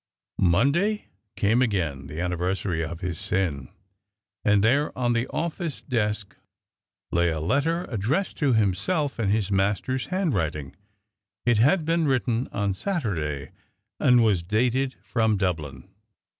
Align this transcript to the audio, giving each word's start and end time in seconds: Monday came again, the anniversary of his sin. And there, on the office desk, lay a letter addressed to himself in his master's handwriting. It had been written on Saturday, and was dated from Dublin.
Monday 0.39 1.09
came 1.35 1.61
again, 1.61 2.07
the 2.07 2.19
anniversary 2.19 2.81
of 2.83 3.01
his 3.01 3.19
sin. 3.19 3.69
And 4.43 4.63
there, 4.63 4.91
on 4.97 5.13
the 5.13 5.27
office 5.27 5.79
desk, 5.79 6.35
lay 7.11 7.29
a 7.29 7.39
letter 7.39 7.85
addressed 7.87 8.39
to 8.39 8.53
himself 8.53 9.19
in 9.19 9.29
his 9.29 9.51
master's 9.51 10.07
handwriting. 10.07 10.75
It 11.45 11.59
had 11.59 11.85
been 11.85 12.07
written 12.07 12.47
on 12.51 12.73
Saturday, 12.73 13.51
and 13.99 14.23
was 14.23 14.41
dated 14.41 14.95
from 15.03 15.37
Dublin. 15.37 15.87